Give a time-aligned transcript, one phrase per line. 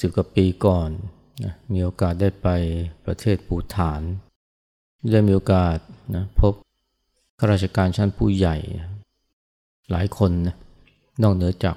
[0.00, 0.88] สิบกว่าปีก่อน
[1.44, 2.48] นะมีโอกาสได้ไป
[3.06, 4.02] ประเทศปูฐาน
[5.12, 5.78] ได้มีโอกาส
[6.14, 6.54] นะพบ
[7.38, 8.56] ข้าราชการชั้นผู้ใหญ่
[9.90, 10.56] หลายคนนะ
[11.22, 11.74] นอกเหนือจาก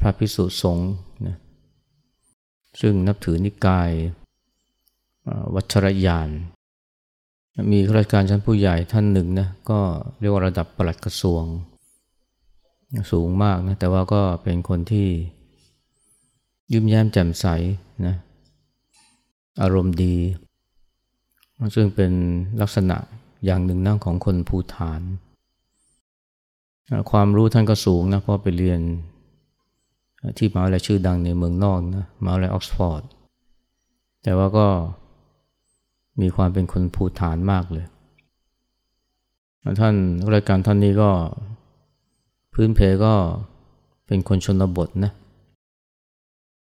[0.00, 0.90] พระภิกษุสงฆ์
[1.26, 1.36] นะ
[2.80, 3.90] ซึ่งนับถือนิกาย
[5.54, 6.28] วัชรยาน
[7.72, 9.80] มีข้าราชการชั้นผู้ใหญ่ท่านหนึ่งนะก็
[10.20, 11.42] เรียกว่าระดับปลัดกระทรวง
[13.12, 15.08] สูงมากนะแต่ว่าก็เป็นคนที่
[16.72, 17.46] ยิ้มแย้มแจ่มใส
[18.06, 18.14] นะ
[19.62, 20.16] อารมณ์ดี
[21.74, 22.12] ซึ่งเป็น
[22.60, 22.96] ลักษณะ
[23.44, 25.00] อย่างหนึ่งนั่งของคนภูฐาน
[27.10, 28.80] ความรู้ท่านก็สูงนะเพราะไปเรียน
[30.38, 33.02] ที่มหาวิทยาลัยชื่อดังในเมืองนอกนะมหาวิทยาลัยออกซฟอร์ด
[34.22, 34.66] แต่ว่าก็
[36.20, 37.86] มีความเป็นคนภูฐานมากเลย
[39.80, 39.94] ท่าน
[40.34, 41.10] รายการท่านนี้ก็
[42.54, 43.14] พื้นเพก็
[44.06, 45.12] เป็นคนชนบทนะ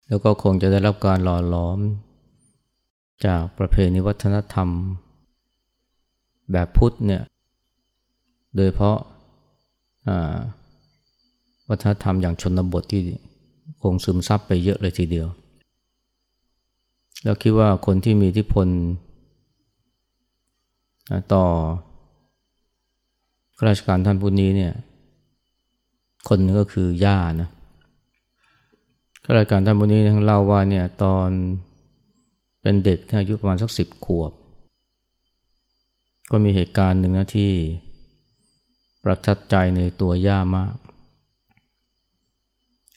[0.07, 1.79] แล้วก็คงจะได้รับการหล่อหลอม
[3.25, 4.69] จากประเพณีวัฒนธรรม
[6.51, 7.21] แบบพุทธเนี่ย
[8.55, 8.97] โดยเพราะ
[11.69, 13.01] วัฒนธรรมอย่างชนบทที่
[13.81, 15.27] คงซึมซับไปเยอะเลยทีเดียว
[17.23, 18.67] แล้วคิดว่าคนที่มีอิทธิพล
[21.33, 21.45] ต่อ
[23.57, 24.73] ข้าราชการท่านผู้นี้เนี่ย
[26.27, 27.49] คนนึงก็คือย่านะ
[29.29, 31.29] ข้าราชการท่านผู้นี้ทั้งเล่าว่าเนี่ยตอน
[32.61, 34.31] เป็นเด็กอายุประมาณสักสิบขวบ
[36.31, 37.51] ก็มีเหตุการณ์หนึ่งนะที่
[39.03, 40.75] ประทับใจในตัวย่ามาก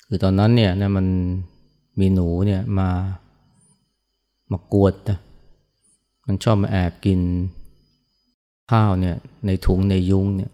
[0.07, 1.07] คือตอนนั้นเนี่ยนะมัน
[2.01, 2.91] มีหนูเนี่ยมา
[4.51, 5.19] มากวดนะ
[6.27, 7.21] มันชอบมาแอบกิน
[8.71, 10.51] ข้าวเนี่ยในถุงในยุ้งเนี่ย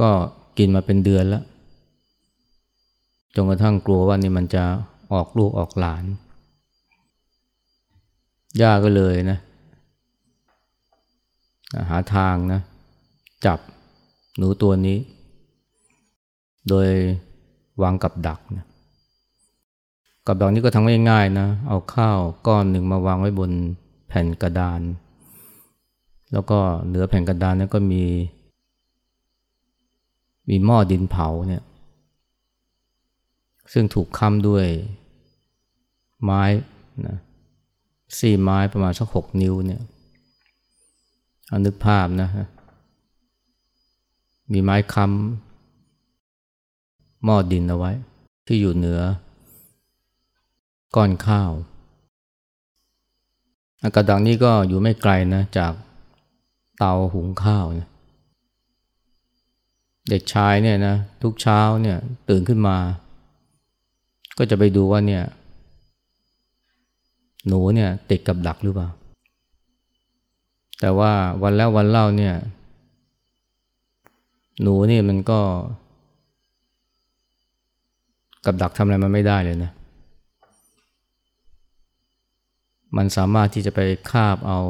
[0.00, 0.10] ก็
[0.58, 1.44] กินมาเป็นเดือนแล้ว
[3.34, 4.64] จนกระทั่งกลัวว่านี่มันจะ
[5.12, 6.04] ออกลูกออกหลาน
[8.60, 9.38] ย่าก็เลยนะ
[11.90, 12.60] หาทางนะ
[13.46, 13.58] จับ
[14.36, 14.98] หนูตัวนี้
[16.68, 16.88] โดย
[17.82, 18.66] วางกับดักนะ
[20.26, 23.50] กับดักนี้ก็ทำง่ายๆนะ เอาข้าวก้อนหนึ่งมาวางไว้บน
[24.08, 24.80] แผ่นกระดาน
[26.32, 28.04] แล้วก็เหนือแผ่นกระดานนั้นก็มี
[30.48, 31.62] มีหม้อดินเผาเนี่ย
[33.72, 34.66] ซึ่งถูกค้ำด้วย
[36.22, 36.42] ไม้
[37.06, 37.16] นะ
[38.18, 39.82] สี่ไม้ประมาณสักหกนิ้วเนี่ย
[41.48, 42.46] เอานึกภาพนะฮะ
[44.52, 45.14] มีไม้ค้ำ
[47.24, 47.92] หม้อดินเอาไว้
[48.46, 49.00] ที่อยู่เหนือ
[50.96, 51.50] ก้อนข้าว
[53.82, 55.72] อากาศดังนี้ก็อยู่ไม่ไกลนะ จาก
[56.78, 57.88] เตาหุงข้าวนะ
[60.08, 61.98] เด็กชายเนี่ยนะ ทุกเช้าเนี่ย
[62.28, 62.76] ตื่นขึ้นมา
[64.38, 65.22] ก็จะไปดูว่าเนี่ย
[67.46, 68.88] หนูเนี่ยติดกับดักหรือเปล่า
[70.80, 71.12] แต่ว่า
[71.42, 72.34] วันแล้ววันเล่าเนี่ย
[74.62, 75.40] หนูนี่มันก็
[78.44, 79.70] กับดักทำอะไรมันไม่ได้เลยนะ
[82.96, 84.60] มันสามารถที่จะไปคาบเอา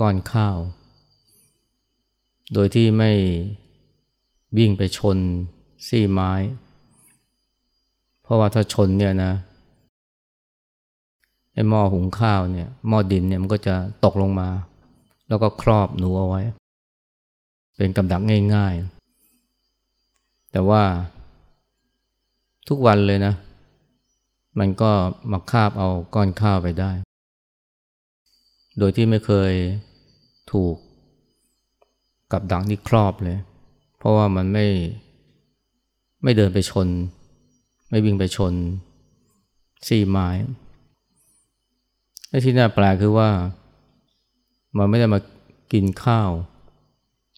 [0.00, 0.56] ก้อนข้าว
[2.52, 3.12] โดยที่ไม่
[4.58, 5.18] วิ่งไปชน
[5.86, 6.32] ซี่ไม้
[8.32, 9.32] ราะว่าถ้าชนเนี่ยนะ
[11.54, 14.48] ไอ้หม้อหุงข้าวเนี่ยหม้อดินเนี่ยมันก็จะตกลงมา
[15.28, 16.42] แล้วก็ครอบหนูเอาไว้
[17.76, 18.22] เป็นกับดัก
[18.54, 20.82] ง่ายๆ แต่ว่า
[22.68, 23.34] ทุกวันเลยนะ
[24.58, 24.92] มันก็
[25.32, 26.90] มาคาบเอาก้อนข้าวไปได้
[28.78, 29.52] โดยที่ไม่เคย
[30.52, 30.76] ถูก
[32.32, 33.38] กับดังที่ครอบเลย
[33.98, 34.66] เพราะว่ามันไม่
[36.22, 36.88] ไม่เดินไปชน
[37.92, 38.54] ไม่วิ่งไปชน
[39.88, 40.28] สี่ไม้
[42.28, 43.30] และที่น่าแปลกคือว่า
[44.76, 45.20] มันไม่ได้มา
[45.72, 46.30] กินข้าว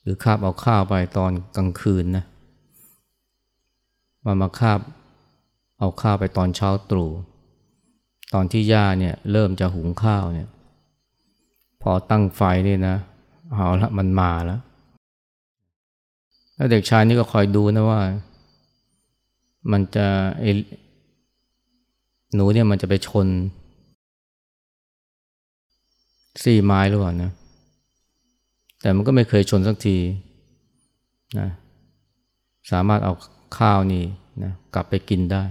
[0.03, 2.25] หรือคาบเอาข้าวไปตอนกลางคืนนะ
[4.25, 4.81] มันมาคาบ
[5.79, 7.11] เอาข้าวไปตอนเช้าตรู่
[8.35, 10.49] ตอนที่ย่าเนี่ยเริ่มจะหุงข้าวเนี่ย
[11.83, 12.97] พอตั้งไฟนี่นะ
[13.53, 14.61] เอาละมันมาแล้ว
[16.55, 18.01] แล้วเด็กชายนี่ก็คอยดูนะว่า
[19.73, 20.07] มันจะ
[20.41, 20.45] ไอ
[22.35, 23.27] หนูเนี่ยมันจะไปชน
[26.43, 27.31] สี่ไม้หรือเปล่านะ
[28.81, 29.97] แต่มันก็ไม่เคยชนสักที
[31.39, 31.49] นะ
[32.71, 33.13] สามารถเอา
[33.59, 34.05] ข้าวนี่
[34.43, 35.43] นะกลับไปกินได้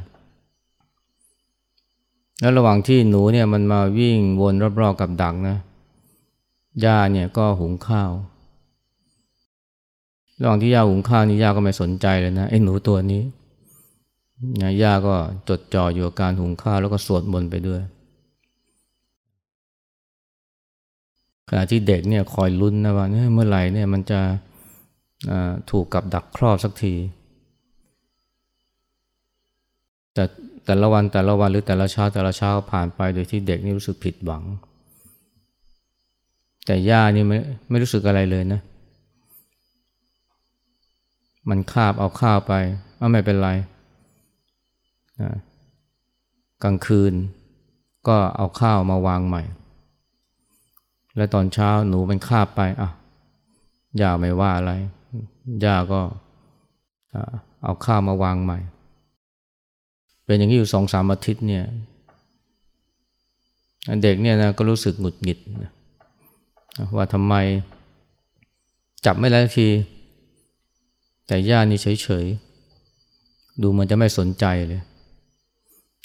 [2.40, 5.58] แล้วระหว่างที่หนูเนี่ยมันมาวิ่งวนรอบๆกับดักนะ
[6.84, 8.12] ย่าเนี่ยก็หุงข้าว
[10.42, 13.22] ระหว่างที่ย่าหุงข้าวนี่ย่าก็ไม่สนใจเลยนะไอ้หนูตัวนี้
[14.62, 15.16] นะย่าก็
[15.50, 17.82] จดจ่ออยู่กับการหุงข้าวแล้วก็สวดมนต์ไปด้วย
[21.50, 24.20] ขณะที่เด็กเนี่ยคอยลุ้นนะว่าเมื่อไหร่เนี่ยมันจะ
[25.72, 26.94] ถูกกับดักครอบสักที
[30.14, 30.24] แต่
[30.66, 34.44] แต่ละวันแต่ละวันหรือแต่ละเช้าแต่ละเช้าผ่านไปโดยที่เด็กนี่รู้สึกผิดหวัง
[36.66, 37.38] แต่ย่านี่ไม่
[37.70, 38.62] ไม่รู้สึกอะไรเลยนะ
[41.50, 42.54] มันคาบเอาข้าวไป
[42.98, 43.50] เอาไม่เป็นไร
[45.22, 45.32] นะ
[46.64, 47.14] กลางคืน
[48.08, 49.44] ก็เอาข้าวมาวางใหม่
[51.16, 52.90] และตอนเช้าหนูมันคาบไปอะ
[54.02, 54.72] ย่าไม่ว่าอะไร
[55.66, 56.02] ย่าก็
[57.64, 58.60] เอาข้าวมาวางใหม่
[60.26, 61.66] เป็นอย่างนี้อยู่สองสามอาทิตย์เนี่ย
[64.04, 65.72] เด็กเนี่ยนะก็รู้สึกหงุดหงิดนะ
[66.96, 67.34] ว่าทำไม
[69.06, 69.68] จับไม่ได้ที
[71.28, 74.82] แต่ย่านี่เฉยๆ ดูมันจะไม่สนใจเลย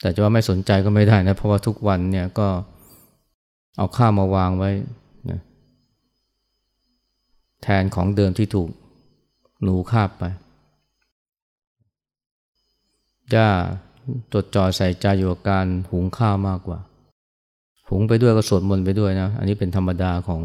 [0.01, 2.49] แต่จะว่าไม่สนใจก็ไม่ได้นะ เพราะว่าทุกวันเนี่ยก็
[3.77, 4.71] เอาข้าวมาวางไว้
[5.31, 5.41] นะ
[7.63, 8.69] แทนของเดิมที่ถูก
[9.63, 10.25] หนูคาบไป
[13.35, 13.49] ย่า
[14.33, 16.79] จดจ่อใส่ใจอยู่กับการหุงข้าวมากกว่า
[17.89, 20.43] หุงไปด้วยก็สวดมนต์ไปด้วยนะ อันนี้เป็นธรรมดาของ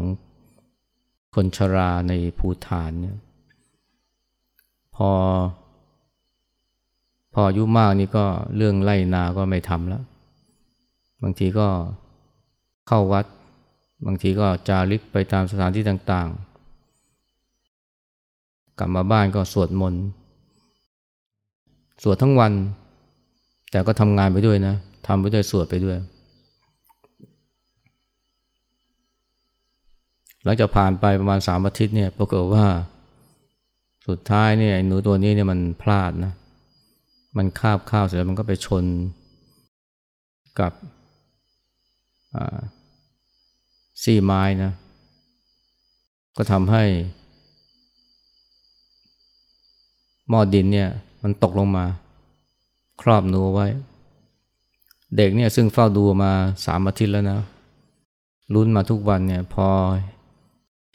[1.34, 3.16] คนชราในภูฐานเนี่ย
[4.96, 5.10] พอ
[7.34, 8.24] พออายุมากนี่ก็
[8.56, 10.02] เรื่องไล่นาก็ไม่ทำแล้ว
[11.22, 11.68] บางทีก็
[12.88, 13.24] เข้าวัด
[14.06, 20.02] บางทีก็จาริกไปตามสถานที่ต่างๆ กลับมาบ้านก็สวดมนต์
[22.02, 22.52] สวดทั้งวัน
[23.70, 24.74] แต่ก็ทำงานไปด้วยนะ
[25.06, 25.98] ทำไปด้วยสวดไปด้วย
[30.44, 32.66] หลังจากผ่านไปประมาณสามอาทิตย์เนี่ยปรากฏว่า
[34.08, 36.32] สุดท้ายเนี่ยหนูตัวนี้เนี่ยมันพลาดนะ
[37.36, 38.84] มันคาบข้าวเสร็จแล้วมันก็ไปชน
[40.60, 40.72] กับ
[44.02, 44.72] ซี่ไม้นะ
[46.36, 46.84] ก็ทำให้
[50.28, 50.88] หม้อดินเนี่ย
[51.22, 51.84] มันตกลงมา
[53.00, 53.66] ครอบนูไว้
[55.16, 56.32] เด็กเนี่ยซึ่งเฝ้าดูมา
[56.64, 57.38] สามอาทิตย์แล้วนะ
[58.54, 59.66] ลุ้นมาทุกวันเนี่ย พอ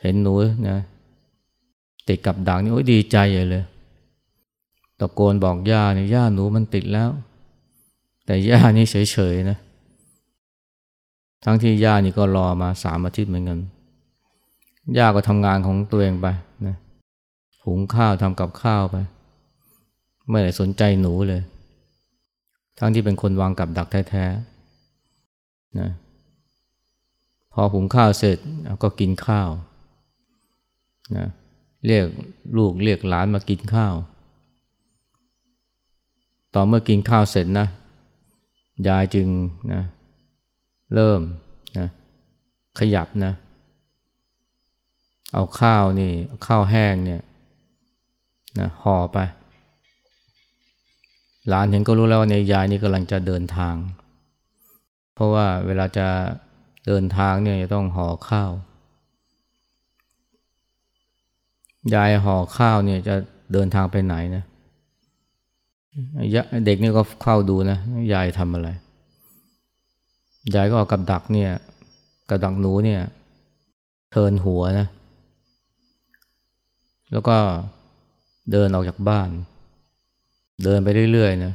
[0.01, 0.33] เห็นหนู
[0.69, 0.80] นะ
[2.07, 3.18] ติดกับดักนี่โอ้ยดีใจ
[3.50, 3.63] เลย
[5.00, 7.10] ตะโกนบอกย่าเนี่ยย่าหนูมันติดแล้ว
[8.25, 9.57] แต่ย่านี่เฉยๆนะ
[11.44, 13.60] ทั้งที่ย่านี่ก็รอมาสามอาทิตย์เหมือนกัน
[14.98, 16.28] ย่าก็ทำงานของตัวเองไป
[16.68, 16.75] นะ
[17.66, 18.96] หุงข้าวทำกับข้าวไป
[20.30, 21.42] ไม่ได้สนใจหนูเลย
[22.80, 25.90] ทั้งที่เป็นคนวางกับดักแท้ๆนะ
[27.54, 28.38] พอหุงข้าวเสร็จ
[28.84, 29.50] ก็กินข้าว
[31.18, 31.28] นะ
[31.86, 32.06] เรียก
[32.57, 33.94] ลูกเรียกหลานมากินข้าว
[36.56, 37.68] ต่อเมื่อกินข้าวเสร็จนะ
[38.88, 39.28] ยายจึง
[39.74, 39.84] นะ
[40.94, 41.22] เริ่ม
[41.78, 41.88] นะ
[42.80, 43.34] ขยับนะ
[45.34, 46.12] เอาข้าวนี่
[46.48, 47.22] ข้าวแห้งเนี่ย
[48.60, 49.18] นะห่อไป
[51.48, 53.75] หลานเห็นก็รู้แล้วว่าในยายนี่กำลังจะเดินทาง
[55.13, 56.08] เพราะว่าเวลาจะ
[56.88, 58.51] เดินทางเนี่ยจะต้องห่อข้าว
[61.96, 63.15] ยายห่อข้าวเนี่ยจะ
[63.53, 67.77] เดินทางไปไหนนะเเด็กนี่ก็เข้าดูนะ
[68.13, 68.69] ยายทำอะไร
[70.55, 71.51] ยายก็เอากับดักเนี่ย
[72.29, 73.01] กับดักหนูเนี่ย
[74.12, 74.88] เทินหัวนะ
[77.12, 77.36] แล้วก็
[78.51, 79.29] เดินออกจากบ้าน
[80.63, 81.53] เดินไปเรื่อยๆนะ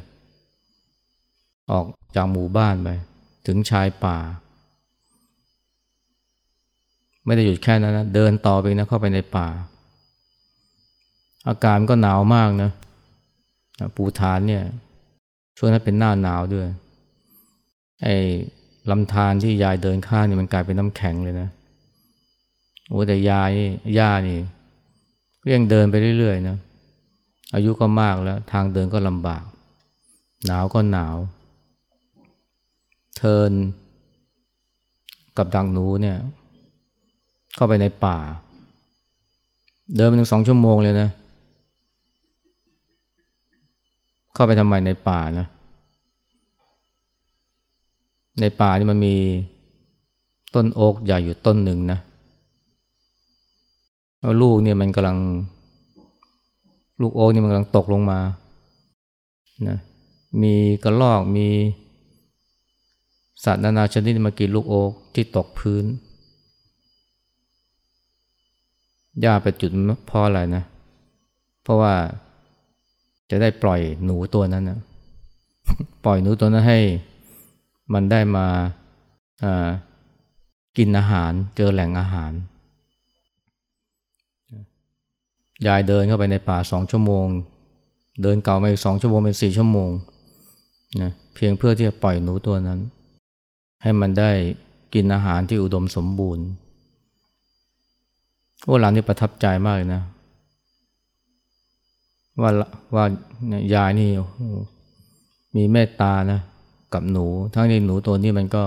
[1.71, 2.89] ออกจากหมู่บ้านไป
[3.47, 4.17] ถึงชายป่า
[7.25, 9.47] ไม่ได้หยุดแค่นั้นนะเดินต่อไปนะเข้าไปในป่า
[11.47, 12.71] อากาศก็หนาวมากนะ
[13.95, 14.63] ปูฐานเนี่ย
[15.57, 16.67] ช่วงนั้นเป็นหน้าหนาวด้วย
[18.03, 18.15] ไอ้
[18.91, 21.49] ลำธารที่ยายเดินข้างนี่ยมันกลายเป็นน้ำแข็งเลยนะ
[22.87, 23.51] โอ้แต่ยาย
[23.97, 24.39] ย่านี่
[25.41, 26.57] ก็ยังเดินไปเรื่อยๆนะ
[27.53, 29.43] อายุก็มากแล้ว ทางเดินก็ลำบาก
[30.45, 31.15] หนาวก็หนาว
[33.17, 33.51] เทิน
[35.37, 36.17] กับดังหนูเนี่ย
[37.55, 38.17] เข้าไปในป่า
[39.95, 45.47] เดินไปถึงสองชั่วโมงเลยนะเข้าไปทำไมในป่านะ
[48.39, 49.15] ในป่านี่มันมี
[50.55, 51.99] ต้นโอ๊กใหญ่อยู่ต้นหนึ่งนะ
[54.19, 55.17] แล้วลูกเนี่ยมันกำลัง
[57.01, 58.19] ลูกโอ๊กนี่มันกำลังตกลงมา
[59.67, 59.77] นะ
[60.41, 61.47] มีกระรอกมี
[63.43, 65.85] สัตว์นานาชนิดมากินลูกโอ๊กที่ตกพื้น
[69.23, 69.71] ย่าไปจุด
[70.07, 70.63] เพราะอะไรนะ
[71.63, 71.93] เพราะว่า
[73.29, 74.79] จะได้ปล่อยหนูตัวนั้นนะ
[76.05, 76.79] ปล่อยหนูตัวนั้นให้
[77.93, 78.47] มันได้มา
[80.77, 82.31] กินอาหารเจอแหล่งอาหาร
[85.67, 87.27] ยายเดินเข้าไปในป่าสองชั่วโมง
[88.21, 89.89] เดินเก่าไปสองชั่วโมงเป็นสี่ชั่วโมง
[91.01, 92.79] นะเพียงเพื่อที่จะปล่อยหนูตัวนั้น
[93.83, 94.31] ให้มันได้
[94.93, 96.45] กินอาหารที่อุดมสมบูรณ์
[98.65, 100.01] โอ้หลานนี่ประทับใจมากเลยนะ
[102.41, 102.51] ว่า
[102.95, 103.05] ว่า
[103.73, 104.09] ยายนี่
[105.55, 106.39] มีเมตตานะ
[106.93, 108.63] กับหนู ทั้งที่หนูตัวนี้มันก็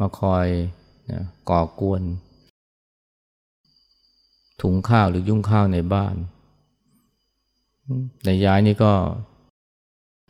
[0.00, 0.46] มาคอย
[1.10, 2.02] นะก่อกวน
[4.62, 6.14] ถุงข้าวหรือยุ่งข้าวในบ้าน
[8.22, 8.92] แต่ยายนี่ก็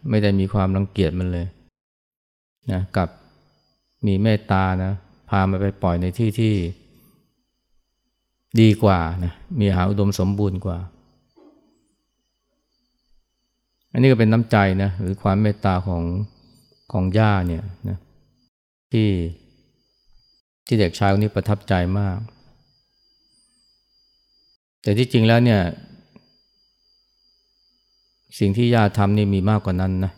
[0.09, 1.47] ไม่ได้มีความรังเกียจมันเลย
[2.73, 3.09] นะกับ
[4.07, 4.93] มีเมตตานะ
[5.28, 6.55] พามาไปปล่อยในที่ที่
[8.61, 10.78] ดีกว่านะมีอาหารอุดมสมบูรณ์กว่า
[13.97, 16.03] อันนี้ก็เป็นน้ำใจนะหรือความเมตตาของ
[16.93, 17.99] ของย่าเนี่ยนะ
[18.93, 19.09] ที่
[20.67, 22.19] ที่เด็กชายคนนี้ประทับใจมาก
[24.83, 25.61] แต่ที่จริงแล้วเนี่ย
[28.38, 30.12] สิ่งที่ย่าทำนี่มีมากกว่านั้นนะ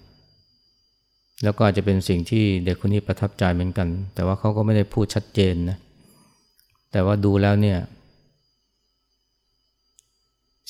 [1.43, 5.79] แล้วก็อาจจะเป็นสิ่งที่เด็กคนนี้ประทับใจเหมือนกัน แต่ว่าเขาก็ไม่ได้พูดชัดเจนนะ
[6.93, 7.79] แต่ว่าดูแล้วเนี่ย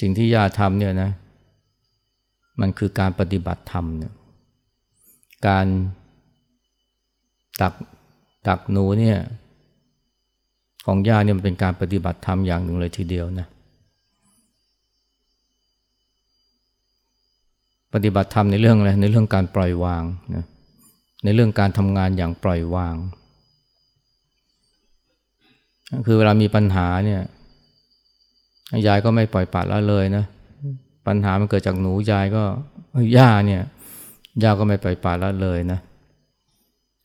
[0.01, 1.13] สิ่งที่ย่าทำเนี่ยนะ
[2.61, 4.13] มันคือการปฏิบัติธรรมเนี่ย
[5.47, 5.67] การ
[7.61, 7.75] ตัก
[8.49, 9.19] ตักหนูเนี่ย
[10.87, 13.49] ของย่าเนี่ยมันเป็นการปฏิบัติธรรมอย่างหนึ่งเลยทีเดียวนะ
[17.95, 20.45] ปฏิบัติธรรมในเรื่องอะไรในเรื่องการปล่อยวางนะ
[21.25, 22.95] ในเรื่องการทำงานอย่างปล่อยวาง
[26.07, 27.23] คือเวลามีปัญหาเนี่ย
[28.87, 30.25] ยายก็ไม่ปล่อยปัดละเลยนะ
[31.09, 32.45] ปัญหามันเกิดจากหนูยายก็
[33.17, 33.63] ย่าเนี่ย
[34.43, 35.81] ย่าก็ไม่ปล่อยปัดละเลยนะ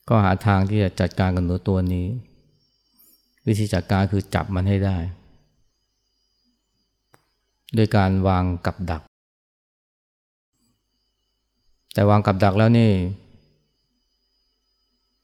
[0.10, 2.08] ก็หาทางที่จะจัดการกับหนูตัวนี้
[3.48, 4.98] วิธีจัดการคือจับมันให้ได้
[7.78, 9.02] ด้วยการวางกับดัก
[11.94, 12.92] แต่วางกับดักแล้วนี่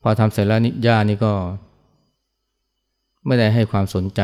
[0.02, 1.34] พอทำเสร็จแล้วนิย่านี่ก็
[3.26, 4.22] ไม่ได้ให้ความสนใจ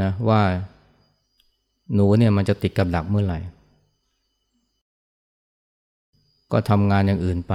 [0.00, 0.42] นะว่า
[1.94, 3.38] หนูเนี่ยมันจะติดกับดักเมื่อไหร่
[6.52, 7.52] ก็ทำงานอย่างอื่นไป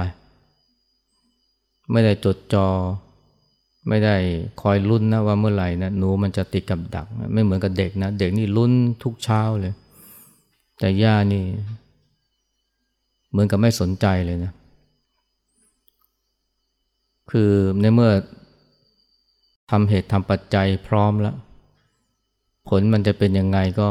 [1.90, 2.66] ไม่ได้จดจอ
[3.88, 4.16] ไม่ได้
[4.60, 8.72] คอยลุ้นนะว่าเมื่อไหร่นะหนูมันจะติดกับดัก ไม่เหมือนกับเด็กนะเด็กนี่ลุ้น
[9.02, 9.74] ทุกเช้าเลย
[10.78, 11.44] แต่ย่านี่
[13.30, 14.52] เหมือนกับไม่สนใจเลยนะ
[17.30, 18.10] คือในเมื่อ
[19.70, 21.36] ทำเหตุทำปัจจัยพร้อมแล้ว
[22.68, 23.88] ผลมันจะเป็นยังไงก็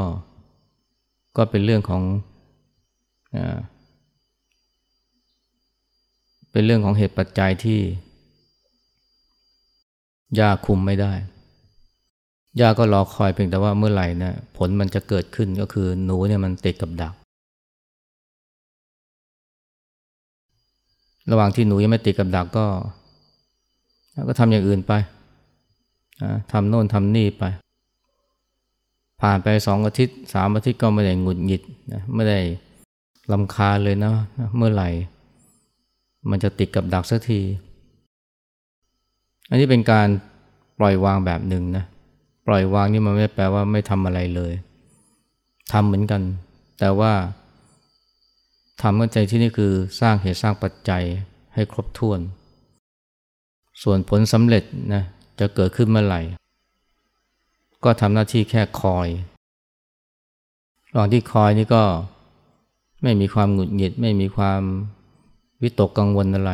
[1.37, 2.01] ก็เป็นเรื่องของ
[3.35, 3.37] อ
[6.51, 7.79] เป็นเรื่องของเหตุปัจจัยที่
[10.39, 11.13] ยาคุมไม่ได้
[12.61, 17.13] ยาก็รอคอยเพียงแต่ว่าเมื่อไหร่นะผลมันจะเกิดขึ้นก็คือหนูเนี่ยมันติดกับดัก
[21.31, 22.65] ระหว่างที่หนูยังไม่ติดกับดักก็
[24.27, 24.93] ก็ทำอย่างอื่นไป
[26.51, 27.43] ทำโน่นทำนี่ไป
[29.21, 31.61] ผ่านไปสองอาทิตย์สามอาทิตย์ก็ไม่ได้หงุดหงิด
[31.93, 32.39] นะไม่ได้
[33.31, 34.11] ลำคาเลยนะ
[34.57, 34.89] เมื่อไหร่
[36.29, 37.41] มันจะติดกับดักสักที
[39.49, 40.07] อันนี้เป็นการ
[40.79, 41.85] ปล่อยวางแบบหนึ่งนะ
[42.47, 44.53] ปล่อยวางนี่มันไม่แปลว่าไม่ทำอะไรเลย
[45.71, 46.21] ทำเหมือนกัน
[46.79, 47.13] แต่ว่า
[48.81, 51.03] ทำเข้าใจที่นี่คือสร้างเหตุสร้างปัจจัย
[51.53, 52.19] ให้ครบถ้วน
[53.83, 55.03] ส่วนผลสำเร็จนะ
[55.39, 56.21] จะเกิดขึ้นเมื่อไหร่
[57.83, 59.07] ก็ทำหน้าที่แค่คอย
[60.91, 61.83] ระหว่างที่คอยนี่ก็
[63.03, 64.61] ไม่มีความหงุดหงิด ไม่มีความ
[65.61, 66.51] วิตกกังวลอะไร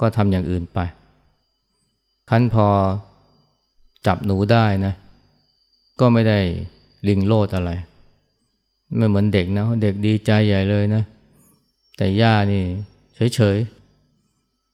[0.00, 0.78] ก็ทำอย่างอื่นไป
[2.30, 2.66] คันพอ
[4.06, 4.94] จับหนูได้นะ
[6.00, 6.38] ก็ไม่ได้
[7.08, 7.70] ลิงโลดอะไร
[8.96, 11.02] ไม่เหมือนเด็กนะ เด็กดีใจใหญ่เลยนะ
[11.96, 12.62] แต่ย่านี่
[13.34, 13.56] เฉย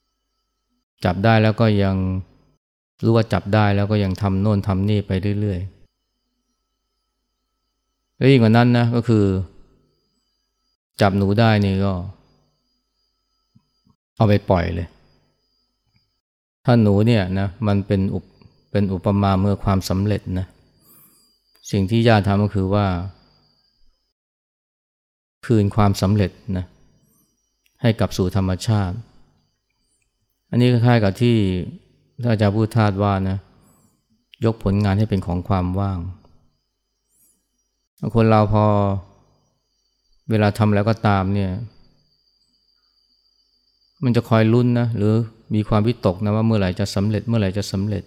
[0.09, 1.97] ๆ จับได้แล้วก็ยัง
[3.05, 9.25] รู้ว่าจับได้แล้วก็ยังทำโน่นทำนี่ไปเรื่อยๆแล้วยิ่งกว่านั้นนะก็คือ
[11.01, 11.93] จับหนูได้นี่ก็
[14.17, 14.89] เอาไปปล่อยเลย
[16.65, 18.25] ถ้าหนูเนี่ยนะมันเป็นอุป
[18.71, 20.47] เป็นอุปมาเมื่อความสำเร็จนะ
[21.71, 22.87] สิ่งที่ย่าทำก็คือว่า
[25.47, 26.65] คืนความสำเร็จนะ
[27.81, 28.97] ให้กลับสู่ธรรมชาติ
[30.51, 31.37] อันนี้คล้ายๆกับที่
[32.23, 33.39] ท่าอาจารย์พุทธาสว่านะ
[34.45, 35.99] ยกผลงานให้เป็นของความว่าง
[38.15, 38.65] คนเราพอ
[40.31, 41.51] เวลาทำแล้วก็ตามเนี่ย
[44.05, 45.15] มันจะคอยลุ้นนะหรือ
[45.55, 48.05] มีความวิตกนะว่าเมื่อไหร่จะสำเร็จเมื่อไหร่จะสำเร็จ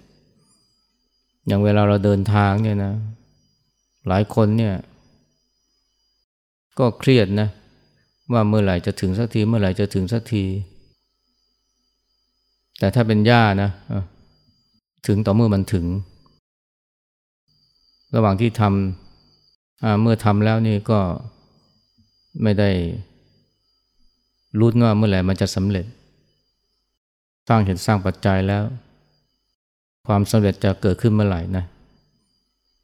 [1.48, 2.94] อย่างเวลาเราเดินทางเนี่ยนะ
[4.08, 4.76] หลายคนเนี่ย
[6.80, 7.48] ก็เครียดนะ
[8.34, 10.44] ว่าเมื่อไหร่จะถึงสักที เมื่อไหร่จะถึงสักที
[12.82, 13.72] แต่ถ้าเป็นย่านะ
[15.08, 15.86] ถึงต่อเมื่อมันถึง
[18.16, 21.00] ระหว่างที่ทำเมื่อทำแล้วนี่ก็
[22.44, 22.70] ไม่ได้
[24.60, 25.86] รู้ว่าเมื่อไหร่มันจะสำเร็จ
[27.48, 28.64] สร้างเหตุสร้างปัจจัยแล้ว
[30.08, 31.66] ความสำเร็จจะเกิดขึ้นเมื่อไหร่นะ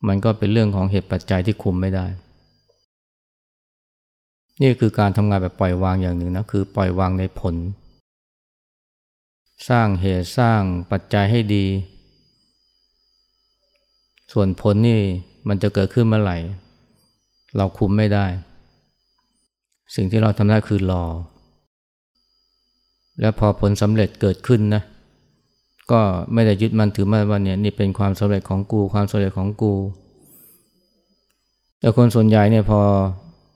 [0.08, 2.06] มันก็เป็นเรื่องของเหตุปัจจัยที่คุมไม่ได้
[4.62, 7.56] นี่คือการทำงานแบบปล่อยวางอย่างหนึ่งนะคือปล่อยวางในผล
[9.70, 10.62] สร้างเหตุสร้าง
[10.92, 11.66] ปัจจัยให้ดี
[14.34, 15.02] ส่วนผลนี่
[15.48, 16.38] มันจะเกิดขึ้นเมื่อไหร่
[17.58, 18.26] เราคุมไม่ได้
[19.96, 21.04] สิ่งที่เราทำได้คือรอ
[23.22, 24.84] แล้วพอผลสำเร็จเกิดขึ้นนะ
[25.92, 26.02] ก็
[26.34, 29.74] ไม่ได้ยึดมันถือมั่นว่าเนี่ยนี่เป็นความสำเร็จของกู ความสำเร็จของกู
[31.80, 32.80] แต่คนส่วนใหญ่เนี่ยพอ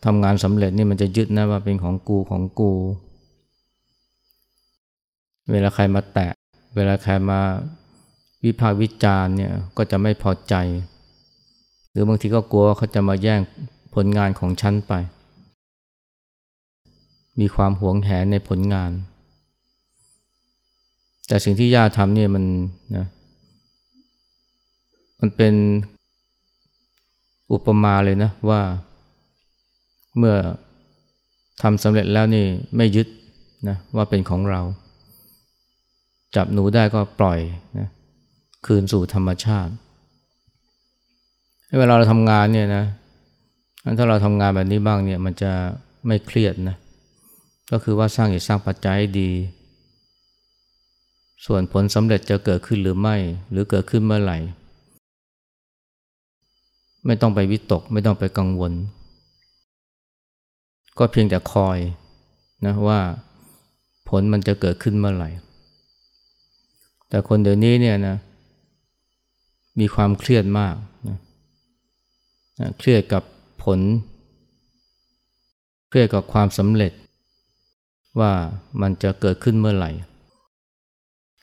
[0.06, 2.72] ทำงานสำเร็จนี่มันจะยึดนะว่าเป็นของกูของกู
[5.52, 6.32] เวลาใครมาแตะ
[6.76, 7.40] เวลาใครมา
[8.44, 10.56] วิพากษ์วิจารณ์เนี่ยก็จะไม่พอใจ
[11.92, 13.42] หรือบางทีก็กลัวเขาจะมาแย่ง
[13.96, 14.94] ผลงานของฉันไป
[17.40, 18.92] มีความหวงแหนในผลงาน
[21.28, 22.44] แต่สิ่งที่ย่าทำเนี่ยมัน
[22.96, 23.06] นะ
[25.20, 25.54] มันเป็น
[27.52, 28.62] อุปมาเลยนะว่า
[30.18, 30.36] เมื่อ
[31.62, 33.08] ทำสำเร็จแล้วนี่ไม่ยึด
[33.68, 34.62] นะว่าเป็นของเรา
[36.36, 37.40] จับหนูได้ก็ปล่อย
[37.80, 37.88] นะ
[38.66, 39.72] คืนสู่ธรรมชาติ
[41.80, 42.86] เวลาเราทำงานเนี่ยนะ
[43.98, 45.52] ถ้าเราทำงานแบบนี้บ้างเนี่ยมันจะ
[46.08, 46.78] ไม่เครียดนะ
[47.72, 49.32] ก็คือว่าสร้างเหตุสร้างปัจจัยดี
[51.46, 53.16] ส่วนผลสำเร็จจะเกิดขึ้นหรือไม่
[53.52, 54.38] หรือเกิดขึ้นเมื่อไหร่
[57.06, 58.72] ไม่ต้องไปวิตก ไม่ต้องไปกังวล
[60.98, 61.78] ก็เพียงแต่คอย
[62.66, 63.00] นะว่า
[64.10, 65.30] ผลมันจะเกิดขึ้นเมื่อไหร่
[67.12, 68.18] แต่คนเดี๋ยวนี้เนี่ยนะ
[69.80, 70.76] มีความเครียดมาก
[71.08, 71.18] นะ
[72.78, 73.24] เครียดกับ
[73.64, 73.80] ผล
[75.90, 76.92] เครียดกับความสำเร็จ
[78.20, 78.32] ว่า
[78.82, 79.92] มันจะเกิดขึ้นเมื่อไหร่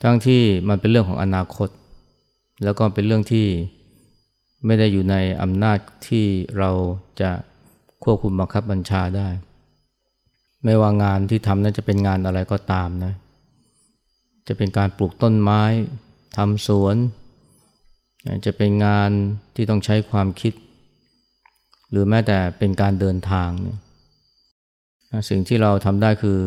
[0.03, 1.69] ทั้งที่มันเป็นเรื่องของอนาคต
[2.63, 3.47] แล้วก็เป็นเรื่องที่
[4.65, 5.77] ไม่ได้อยู่ในอำนาจ
[6.07, 6.25] ที่
[6.57, 6.71] เรา
[7.21, 7.31] จะ
[8.03, 9.27] ควบคุมบังคับบัญชาได้
[10.63, 13.13] ไม่ว่างานที่ทำนั้นจะเป็นงานอะไรก็ตามนะ
[14.49, 15.61] จะเป็นการปลูกต้นไม้
[16.37, 16.95] ทำสวน
[18.45, 19.09] จะเป็นงาน
[19.55, 20.53] ที่ต้องใช้ความคิด
[21.91, 23.77] หรือแม้แต่เป็นการเดินทางเนี่ย
[25.29, 26.39] สิ่งที่เราทำได้คือ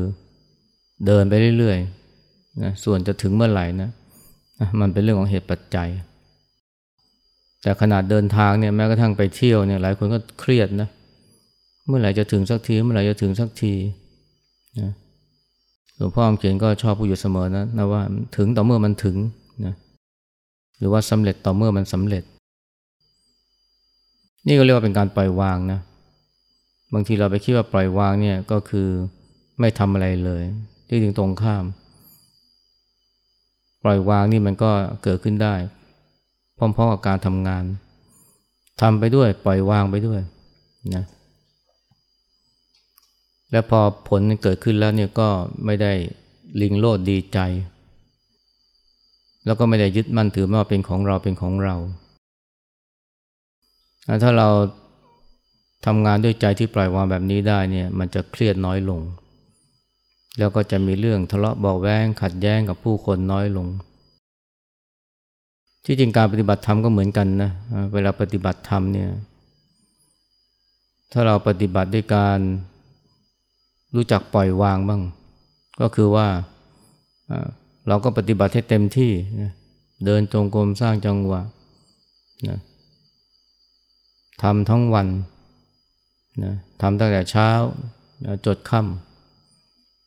[1.06, 1.78] เดินไปเรื่อย
[2.62, 3.90] นะส่วนจะถึงเมื่อไหร่นะ
[4.80, 5.88] มันเป็นเรื่องของเหตุปัจจัย
[7.62, 10.88] แต่ขนาดเดินทางเนี่ยแม้กระทั่งไปเที่ยวเนี่ยหลายคนก็เครียดนะ
[11.86, 13.74] เมื่อไหร่จะถึงสักที เมื่อไหร่จะถึงสักที
[14.80, 14.90] นะ
[15.96, 18.02] หลวงพ่ออมเขียนก็ชอบพูดอยู่เสมอนะนะว่า
[18.37, 19.16] ถึงต่อเมื่อมันถึง
[19.66, 19.74] นะ
[20.78, 22.22] หรือว่าสำเร็จต่อเมื่อมันสำเร็จ
[24.46, 25.81] นี่ก็เรียกว่าเป็นการปล่อยวางนะ
[26.94, 28.88] บางทีเราไปคิดว่าปล่อยวางเนี่ยก็คือ
[29.61, 30.42] ไม่ทำอะไรเลย
[30.88, 31.64] ที่ถึงตรงข้าม
[33.83, 34.70] ปล่อยวางนี่มันก็
[35.02, 35.55] เกิดขึ้นได้
[36.59, 37.64] พร้อมๆกับการทำงาน
[38.81, 40.20] ทำไปด้วยปล่อยวางไปด้วย
[40.94, 41.05] นะ
[43.52, 45.28] แล้วพอผลเกิดขึ้นแล้วเนี่ยก็
[45.64, 45.92] ไม่ได้
[46.60, 47.38] ลิงโลดดีใจ
[49.44, 51.76] แล้วก็ไม่ได้ยึดมั่นถือว่าเป็นของเราเป็นของเรา
[54.22, 54.48] ถ้าเรา
[55.86, 59.00] ทำงานด้วยใจที่ปล่อยวางแบบนี้ได้เนี่ยมันจะเครียดน้อยลง
[60.38, 63.66] แล้วก็จะมีเรื่องทะเลาะเบาแวงขัดแย้งกับผู้คนน้อยลง
[65.84, 67.50] ที่จริงการปฏิบัติธรรมก็เหมือนกันนะ
[67.92, 69.10] เวลาปฏิบัติธรรมเนี่ย
[71.12, 72.38] ถ้าเราปฏิบัติด้วยการ
[73.94, 75.02] รู้จักปล่อยวางบ้าง
[75.81, 76.28] ก็คือว่า
[77.88, 79.12] เราก็ปฏิบัติให้เต็มที่
[80.05, 81.40] เดินจงกรมสร้างจังหวะ
[84.42, 85.09] ทำทั้งวัน
[86.81, 87.48] ทำตั้งแต่เช้า
[88.46, 88.81] จดค่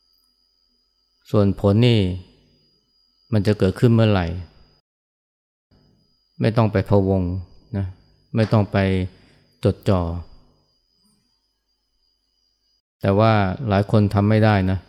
[0.02, 2.00] ำส่วนผลนี่
[3.34, 4.28] มันจะเกิดขึ้นเมื่อไหร่
[6.42, 7.22] ไม่ต้องไปพะวง
[7.78, 7.86] นะ
[8.36, 8.78] ไม่ต้องไป
[9.64, 10.02] จดจอ่อ
[13.02, 13.32] แต่ว่า
[13.70, 14.80] หลายคนทำไม่ได้นะ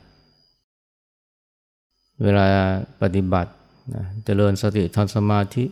[2.22, 2.44] เวลา
[3.02, 3.50] ปฏิบัติ
[3.94, 5.64] นะเจริญสติทำสมาธิ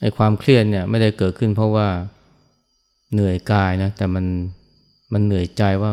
[0.00, 1.88] ไอ้ความเครียดเนี่ยไม่ได้เกิดขึ้นเพราะว่า
[3.12, 4.24] เหนื่อยกายนะ แต่มัน
[5.12, 5.92] มันเหนื่อยใจว่า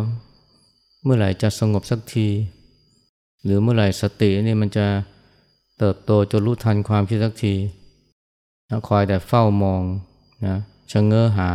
[1.04, 2.28] เมื่อไหร่จะสงบสักที
[3.44, 4.86] หรือเมื่อไหร่สตินี่มันจะ
[5.78, 7.54] เติบโตจนรู้ทันความคิดสักที
[8.88, 9.82] คอยแต่เฝ้ามอง
[10.48, 10.58] นะ
[10.92, 11.52] ชะเง้อหา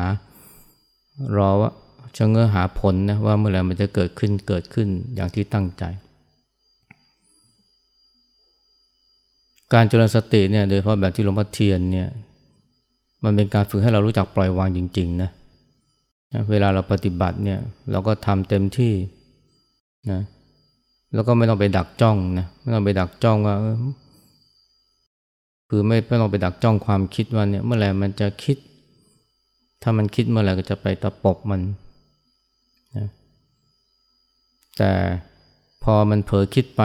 [1.37, 1.71] รอว่า
[2.17, 5.85] ชะเง้อหาผลนะว่าเมื่อไหร่มันจะเกิดขึ้นเกิดขึ้นอย่างที่ตั้งใจ
[9.73, 12.09] การเจริญสติเนี่ยโดยเฉพาะแบบที่หลวงพ่อเทียนเนี่ย
[13.25, 15.31] มันเป็นการฝึกให้เรารู้จักปล่อยวางจริงๆนะ
[16.51, 17.59] เวลาเราปฏิบัติเนี่ย
[17.91, 18.93] เราก็ทำเต็มที่
[20.11, 20.21] นะ
[21.15, 23.55] แล้วก็ไม่ต้องไปดักจ้องนะไม่ต้องไปดักจ้องว่า
[25.69, 28.57] คือไม่ไม่ต้องไปดักจ้องความคิดว่าเนี่ยเมื่อไหร่มันจะคิด
[29.83, 31.61] ถ้ามันคิดเมื่อไหร่ก็จะไปตะปบมัน
[34.77, 34.93] แต่
[35.83, 36.83] พอมันเผลอคิดไป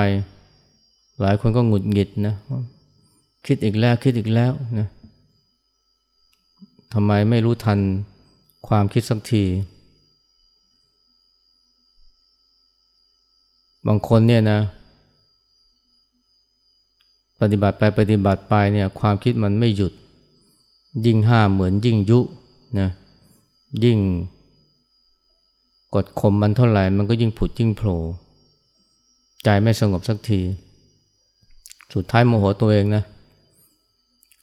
[1.22, 2.36] หลายคนก็หงุดหงิดนะ
[3.48, 4.88] คิดอีกแล้วคิดอีกแล้วนะ
[6.94, 7.80] ทำไมไม่รู้ทัน
[8.68, 9.44] ความคิดสักที
[13.88, 14.60] บางคนเนี่ยนะ
[17.42, 19.94] ปฏิบัติไปปฏิบัติไปเนี่ยความคิดมันไม่หยุด
[21.06, 22.20] ยิ่งห้ามเหมือนยิ่งยุ
[22.80, 22.90] นะ
[23.84, 24.00] ยิ่ง
[25.96, 28.00] กดข่มมันเท่าไหร่มันก็ยิ่งผุดยิ่งโผล่
[29.44, 30.42] ใจไม่สงบสักที
[31.94, 33.04] สุดท้ายโมโหตัวเองนะ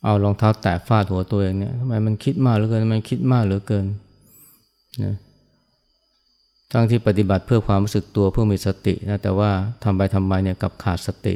[0.05, 3.87] เอารองเท้าแตะฟาดหัวตัวเองเนี่ยทำไมมันคิดมากเหลือเกินทำไมคิดมากเหลือเกิน
[5.05, 5.15] นะ
[6.73, 9.51] ทั้งที่ปฏิบัติเพื่อความรู้สึกตัวเพื่อมีสตินะแต่ว่า
[9.83, 11.35] ทำไปทำไมเนี่ยกับขาดสติ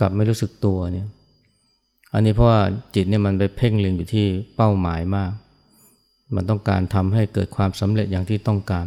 [0.00, 1.06] กับไม่รู้สึกตัวเนี่ย
[2.14, 2.60] อันนี้เพราะว่า
[2.94, 5.30] จิตเนี่ยมันไปเพ่งเล็งอยู่ที่เป้าหมายมาก
[6.34, 8.86] มันต้องการทำให้เกิดความสำเร็จอย่างที่ต้องการ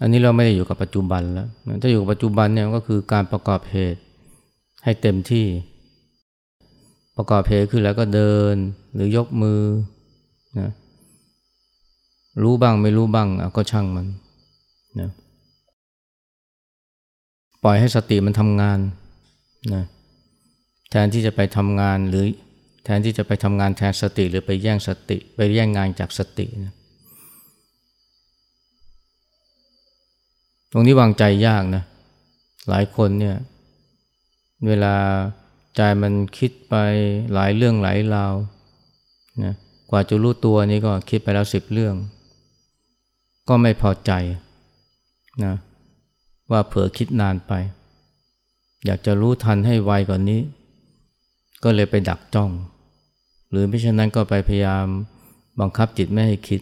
[0.00, 1.48] อันนี้เราไม่ได้อยู่กับปัจจุบันแล้ว
[1.82, 4.00] ถ้าอยู่กับปัจจุบันเนี่ยก็คือการประกอบเหตุ
[4.84, 5.46] ให้เต็มที่
[7.16, 8.56] ประกอบเหตุคือแล้วก็เดิน
[8.94, 9.60] หรือยกมือ
[10.58, 10.70] นะ
[12.42, 14.06] รู้บ้างไม่รู้บ้างก็ช่างมัน
[15.00, 15.10] นะ
[17.62, 18.78] ปล่อยให้สติมันทำงาน
[19.74, 19.84] นะ
[20.90, 22.24] แทนที่จะไปทำงานหรือ
[22.84, 26.72] แทนที่จะไปทำงานแทนสติหรือไปแย่งสติ ไปแย่งงานจากสตินะ
[30.76, 31.82] รงนี้วางใจยากนะ
[32.68, 33.36] หลายคนเนี่ย
[34.66, 34.94] เวลา
[35.76, 36.74] ใจมันคิดไป
[37.34, 38.34] หลายเรื่องหลายราว
[39.44, 39.54] นะ
[39.90, 41.94] กว่าจะรู้ตัวนี่ก็คิดไปแล้วสิบเรื่อง
[43.48, 44.12] ก็ไม่พอใจ
[45.44, 45.54] นะ
[46.50, 47.52] ว่าเผลอคิดนานไป
[48.84, 50.40] อยากจะรู้ทันให้ไวกว่านนี้
[51.64, 52.50] ก็เลยไปดักจ้อง
[53.50, 54.86] หรือไม่เช่นนั้นก็ไปพยายาม
[55.60, 56.60] บังคับจิตไม่ให้คิด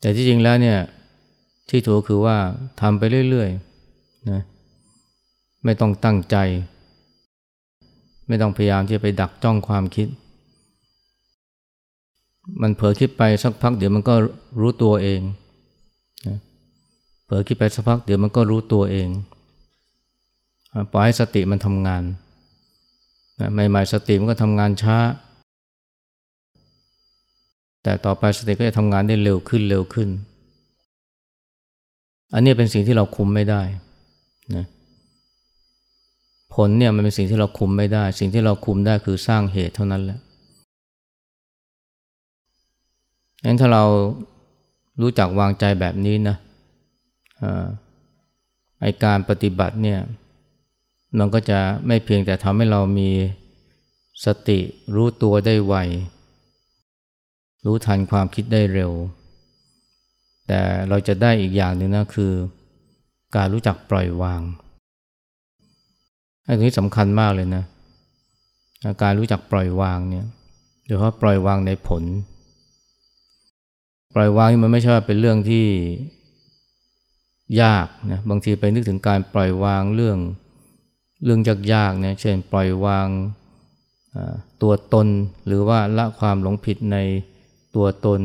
[0.00, 0.78] แต่ที่จริงแล้วเนี่ย
[1.70, 2.36] ที่ถูกคือว่า
[2.80, 4.42] ทำไปเรื่อยๆนะ
[5.64, 6.36] ไม่ต้องตั้งใจ
[8.28, 10.08] ไม่ต้องพยายามที่จะไปดักจ้องความคิด
[12.62, 14.14] มันเผลอคิดไปสักพักเดี๋ยวมันก็
[14.60, 15.20] รู้ตัวเอง
[17.24, 19.08] เผลอคิดไปสักพักเดี๋ยวมันก็รู้ตัวเอง
[20.92, 22.02] ปล่อยให้สติมันทำงาน
[23.52, 24.96] ใหม่ๆสติมันก็ทำงานช้า
[27.82, 30.08] แต่ต่อไปสติก็จะทำงานได้เร็วขึ้นเร็วขึ้น
[32.34, 33.62] อันนี้เป็นสิ่งที่เราคุมไม่ได้
[34.56, 34.64] นะ
[36.54, 40.18] ผลเนี่ยมันเป็นสิ่งที่เราคุมไม่ได้ สิ่งที่เราคุมได้คือสร้างเหตุเท่านั้นแหละ
[43.44, 43.84] งั้นถ้าเรา
[45.00, 46.36] รู้จักวางใจแบบนี้นะ
[48.80, 50.00] ไอการปฏิบัติเนี่ย
[51.18, 53.10] มันก็จะไม่เพียงแต่ทำให้เรามี
[54.24, 54.58] สติ
[54.94, 55.74] รู้ตัวได้ไว
[57.64, 58.92] รู้ทันความคิดได้เร็ว
[60.48, 62.32] แต่เราจะได้อีกอย่างหนึ่งนะคือ
[63.36, 64.40] การรู้จักปล่อยวาง
[66.48, 67.64] อันนี้สำคัญมากเลยนะ
[69.02, 70.26] การรู้จักปล่อยวางเนี่ย
[70.86, 72.02] โดยเฉพาะปล่อยวางในผล
[74.14, 75.66] ปล่อยวางมันไม่ใช่ว่าเป็นเรื่องที่
[77.62, 80.18] ยากนะบางทีไปนึกถึงการปล่อยวางเรื่อง
[81.24, 81.40] เรื่อง
[81.72, 83.08] ยากๆเนี่ยเช่นปล่อยวาง
[84.62, 85.08] ตัวตน
[85.46, 86.96] หรือว่าละความหลงผิดใน
[87.76, 88.20] ตัวตน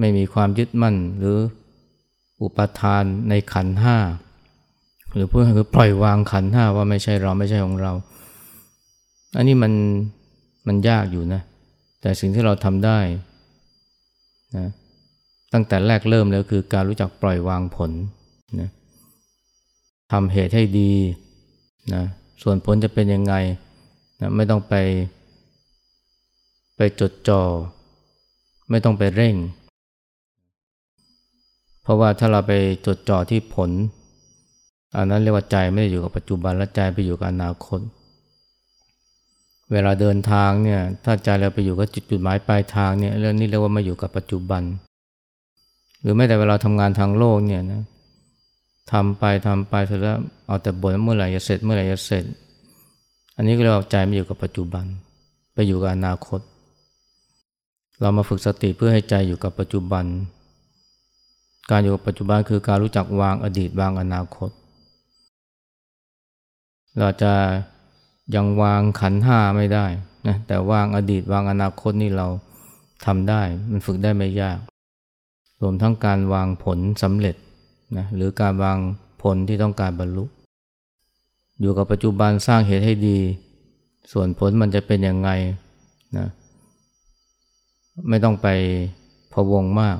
[0.00, 1.38] ไม่มีความยึดมั่นหรือ
[2.42, 3.96] อุปทานในขันห้า
[5.12, 7.92] หรือพูดคือปล่อยวางขันห้าว่าไม่ใช่เราไม่ใช่ของเรา
[9.36, 9.72] อันนี้มัน
[10.66, 11.40] มันยากอยู่นะ
[12.00, 12.98] แต่สิ่งที่เราทำได้
[14.56, 14.66] นะ
[15.52, 17.90] ตั้งแต่แรกเริ่มแล้วคือการรู้จักปล่อยวางผล
[18.60, 18.68] นะ
[20.12, 20.92] ทำเหตุให้ดี
[21.94, 22.02] นะ
[22.42, 23.34] ส่วนผลจะเป็นยังไง
[24.20, 24.74] นะไม่ต้องไป
[26.76, 27.42] ไปจดจอ่อ
[28.70, 29.34] ไม่ต้องไปเร่ง
[31.84, 32.52] เพราะว่าถ้าเราไป
[32.86, 33.70] จดจ่อที่ผล
[34.96, 37.80] อันนั้นเรียกว่าใจไม่ได้อยู่กับปัจจุบันและใจไปอยู่กับอนาคต
[39.72, 44.62] เวลาเดินทางเนี่ยถ้าใจเราไปอยู่กับจุดจุดหมายปลายทางเนี่ยเรื่องนี้เรียกว่าไม่อยู่กับปัจจุบัน
[46.00, 47.82] หรือแม้แต่เวลาทำงานทางโลกเนี่ยนะ
[48.92, 52.24] ทำไปทำไปเสร็จแล้วเอาแต่บ่นเมื่อไหร่จะเสร็จเมื่อไหร่จะเสร็จ
[53.36, 54.84] อันนี้ก็เรียกว่าใจไม่อยู่กับปัจจุบัน
[55.54, 56.40] ไปอยู่กับอนาคต
[58.00, 60.04] เรามาฝึกสติเพื่อให้ใจอยู่กับปัจจุบัน
[61.70, 64.50] การอยู่กับปัจจุบันคือการรู้จักวางอดีตวางอนาคต
[66.98, 67.32] เราจะ
[68.34, 69.86] ยังวางขันห้าไม่ได้
[70.26, 72.26] นะแต่วางอดีตวางอนาคตนี่เรา
[73.06, 74.58] ทำได้ มันฝึกได้ไม่ยาก
[75.62, 77.36] รวมทั้งการวางผลสำเร็จ
[77.96, 78.78] นะหรือการวาง
[79.22, 80.24] ผลที่ต้องการบรรลุ
[81.60, 83.18] อยู่กับปัจจุบันสร้างเหตุให้ดี
[84.12, 85.30] ส่วนผลมันจะเป็นยังไง
[86.16, 86.26] นะ
[88.08, 88.48] ไม่ต้องไป
[89.32, 89.96] พะวงมาก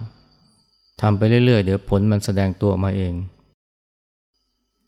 [1.01, 3.15] ทำไปเรื่อยๆ เดี๋ยวผลมันแสดงตัวมาเอง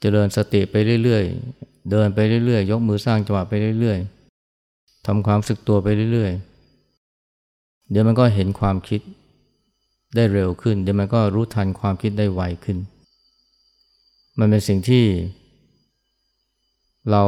[0.00, 9.00] เจริญสติไปเรื่อยๆ เดินไปเรื่อยๆ ยกมือสร้างจังหวะไปเรื่อยๆทำความสึกตัวไปเรื่อยๆ เดี๋ยวมันก็เห็นความคิด
[10.14, 12.78] ได้เร็วขึ้น เดี๋ยวมันก็รู้ทันความคิดได้ไวขึ้น
[14.38, 15.04] มันเป็นสิ่งที่
[17.10, 17.22] เรา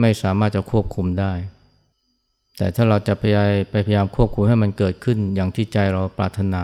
[0.00, 1.32] ไม่สามารถจะควบคุมได้
[2.56, 6.62] แต่ถ้าเราจะพยายามไปพยายามควบคุมให้มันเกิดขึ้นอย่างที่ใจเราปรารถนา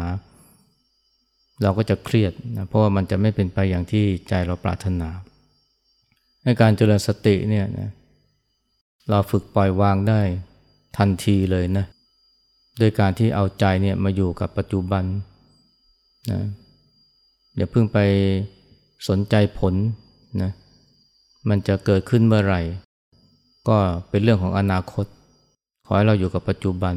[1.63, 5.09] เราก็จะเครียดนะเพราะว่ามันจะไม่เป็นไปอย่างที่ใจเราปรารถนา
[6.45, 7.91] ในการเจริญสติเนี่ยนะ
[9.11, 10.21] เราฝึกปล่อยวางได้
[10.99, 11.87] ทันทีเลยนะ
[12.81, 15.05] ด้วยการที่เอาใจเนี่ยมาอยู่กับปัจจุบัน
[16.31, 16.41] นะ
[17.57, 17.99] อย่าเพิ่งไป
[19.09, 19.75] สนใจผล
[20.43, 20.51] นะ
[21.49, 22.61] มันจะเกิดขึ้นเมื่อไหร่
[23.69, 23.77] ก็
[24.11, 25.07] เป็นเรื่องของอนาคต
[25.87, 26.95] ขอให้เราอยู่กับปัจจุบัน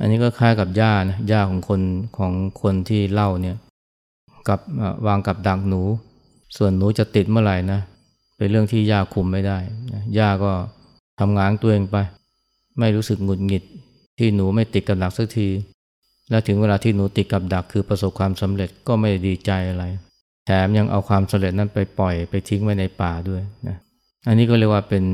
[0.00, 1.80] อันนี้ก็คล้ายกับย่านะย่าของคน
[2.18, 3.56] ของคนที่เล่าเนี่ย
[4.48, 4.60] กับ
[5.06, 5.82] วางกับดักหนู
[6.56, 7.80] ส่วนหนูจะติดเมื่อไหร่นะ
[8.36, 9.58] เป็นเรื่องที่ย่าคุมไม่ได้
[10.18, 10.52] ย่าก็
[11.20, 11.96] ทำงานตัวเองไป
[12.78, 13.62] ไม่รู้สึกหงุดหงิด
[14.18, 15.48] ที่หนูไม่ติดกับดักสักที
[16.30, 19.84] แล้วถึงเวลาที่หนูติดกับดักคือประสบความสำเร็จก็ไม่ดีใจอะไร
[20.46, 23.76] แถมยังเอาความสำเร็จนั้นไปปล่อยไปทิ้งไว้ในป่าด้วยนะ
[24.26, 25.04] อันนี้ก็เรียกว่าเป็น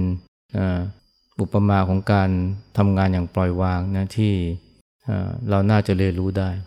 [1.40, 2.30] อุปมาของการ
[2.78, 4.32] ทำงานอย่างปล่อยวางนะที่
[5.50, 6.50] เราน่าจะเรียนรู้ได้